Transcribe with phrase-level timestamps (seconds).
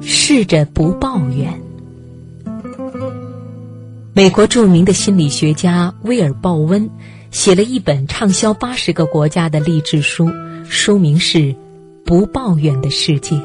[0.00, 1.60] 试着不抱怨。
[4.14, 6.90] 美国著名的心理学家威尔·鲍温
[7.30, 10.30] 写了一本畅销八十个国家的励志书，
[10.68, 11.38] 书名是
[12.04, 13.36] 《不抱怨的世界》。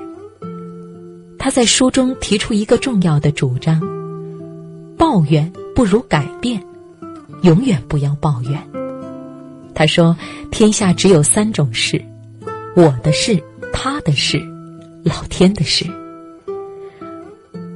[1.40, 3.80] 他在书中提出一个重要的主张：
[4.98, 6.62] 抱怨不如改变，
[7.44, 8.62] 永远不要抱怨。
[9.74, 10.18] 他说
[10.52, 12.04] ：“天下只有三种事，
[12.76, 13.42] 我的事、
[13.80, 14.42] 他的事、
[15.04, 15.86] 老天的事。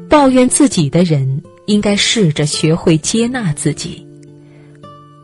[0.09, 4.05] 抱怨自己的人。”应该试着学会接纳自己。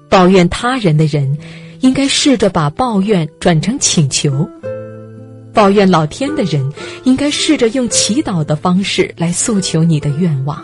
[0.07, 1.37] 抱怨他人的人，
[1.81, 4.47] 应该试着把抱怨转成请求。
[5.53, 6.71] 抱怨老天的人，
[7.03, 10.63] 应该试着用祈祷的方式来诉求你的愿望。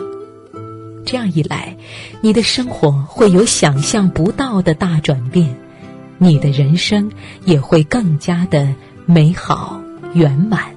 [1.04, 1.76] 这样一来，
[2.22, 5.54] 你的生活会有想象不到的大转变，
[6.16, 7.10] 你的人生
[7.44, 8.74] 也会更加的
[9.04, 9.82] 美好
[10.14, 10.74] 圆满。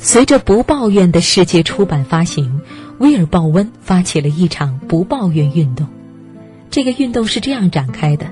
[0.00, 2.60] 随着《不抱怨的世界》出版发行，
[2.98, 5.86] 威尔·鲍温发起了一场不抱怨运动。
[6.70, 8.30] 这个运动是这样展开的：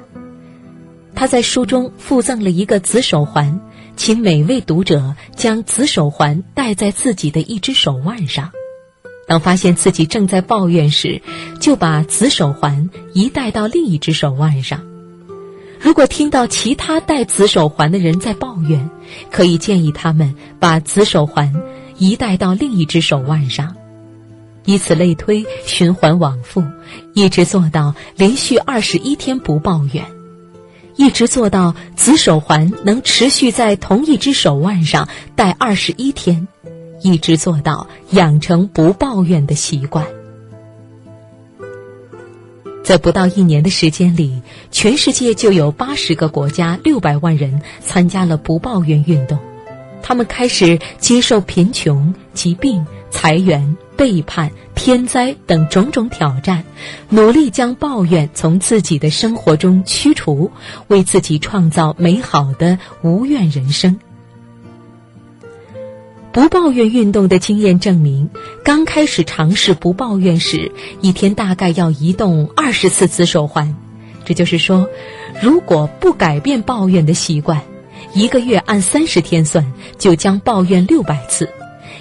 [1.15, 3.61] 他在书中附赠了一个紫手环，
[3.97, 8.53] 请每位读者将紫手环戴在自己的一只手腕上。
[9.27, 11.21] 当发现自己正在抱怨时，
[11.61, 14.83] 就把紫手环移戴到另一只手腕上。
[15.81, 18.91] 如果听到其他戴紫手环的人在抱怨，
[19.31, 21.55] 可以建议他们把紫手环
[21.97, 23.77] 移戴到另一只手腕上，
[24.65, 26.65] 以此类推，循环往复，
[27.15, 30.05] 一直做到连续二十一天不抱怨，
[30.97, 36.49] 一直做到紫手环能持续在同一只手腕上戴二十一天，
[37.03, 40.05] 一直做到养成不抱怨的习惯。
[42.87, 49.37] 在不到一年的时间里，全世界就有八十个国家、六百万人参加了不抱怨运动。
[50.05, 56.63] 他们开始接受贫穷、疾病、裁员、背叛、天灾等种种挑战，
[57.09, 60.53] 努力将抱怨从自己的生活中驱除，
[60.87, 63.99] 为自己创造美好的无怨人生。
[66.37, 68.29] 不抱怨运动的经验证明，
[68.63, 70.71] 刚开始尝试不抱怨时，
[71.01, 73.75] 一天大概要移动二十次紫手环。
[74.23, 74.87] 这就是说，
[75.41, 77.63] 如果不改变抱怨的习惯，
[78.13, 81.47] 一个月按三十天算，就将抱怨六百次；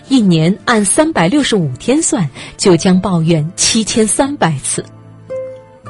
[0.09, 4.83] 一年按三百六十五天算，就将抱怨七千三百次。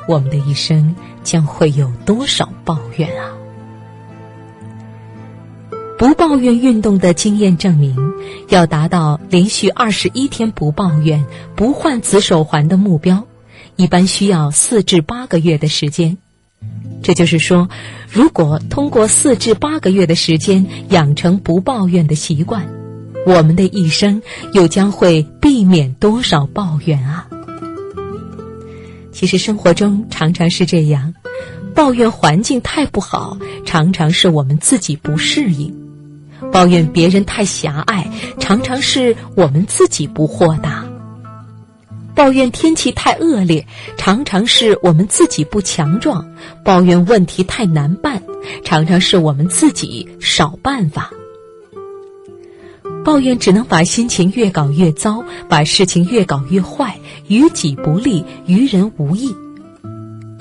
[0.07, 3.25] 我们的一生将会有多少抱怨啊？
[5.97, 7.95] 不抱怨运动的经验证明，
[8.49, 11.25] 要达到连续二十一天不抱怨、
[11.55, 13.25] 不换紫手环的目标，
[13.77, 16.17] 一般需要四至八个月的时间。
[17.01, 17.69] 这就是说，
[18.11, 22.67] 如果通过四至八个月的时间养成不抱怨的习惯，
[23.25, 27.27] 我们的一生又将会避免多少抱怨啊？
[29.13, 31.13] 其实生活中常常是这样，
[31.73, 35.84] 抱怨环境太不好，常常是我们自己不适应。
[36.55, 40.85] 抱怨别人太狭隘，常常是我们自己不豁达；
[42.15, 43.67] 抱怨天气太恶劣，
[43.97, 46.23] 常常是我们自己不强壮；
[46.63, 48.23] 抱怨问题太难办，
[48.63, 51.11] 常常是我们自己少办法。
[53.03, 59.35] 抱怨只能把心情越搞越糟，把事情越搞越坏，于己不利，于人无益。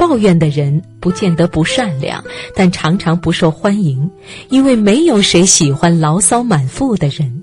[0.06, 2.22] 抱怨的人不见得不善良，
[2.54, 4.10] 但常常不受欢迎，
[4.50, 7.42] 因为没有谁喜欢牢骚满腹的人。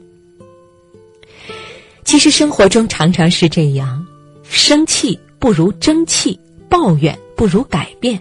[2.03, 4.05] 其实生活中常常是这样：
[4.43, 6.39] 生气不如争气，
[6.69, 8.19] 抱怨不如改变。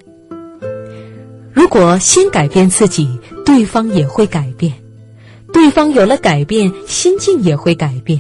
[1.53, 4.73] 如果先改变自己，对方也会改变；
[5.53, 8.19] 对方有了改变，心境也会改变；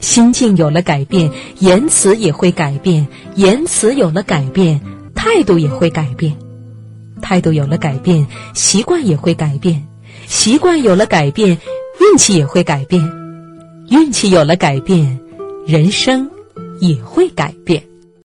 [0.00, 3.06] 心境有了改变，言辞也会改变；
[3.36, 4.78] 言辞有了改变。
[5.24, 6.36] 态度也会改变，
[7.22, 9.86] 态度有了改变，习惯也会改变，
[10.26, 11.56] 习惯有了改变，
[12.00, 13.00] 运气也会改变，
[13.88, 15.20] 运气有了改变，
[15.64, 16.28] 人生
[16.80, 17.84] 也会改变。